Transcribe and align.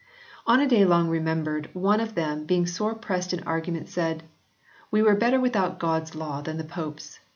On 0.47 0.59
a 0.59 0.67
day 0.67 0.83
long 0.83 1.11
remem 1.11 1.43
bered, 1.45 1.67
one 1.75 1.99
of 1.99 2.15
them 2.15 2.45
being 2.45 2.65
sore 2.65 2.95
pressed 2.95 3.33
in 3.33 3.43
argument 3.43 3.87
said 3.87 4.23
"We 4.89 5.03
were 5.03 5.13
better 5.13 5.39
without 5.39 5.77
God 5.77 6.01
s 6.01 6.15
law 6.15 6.41
than 6.41 6.57
the 6.57 6.63
Pope 6.63 6.97
s." 6.97 7.19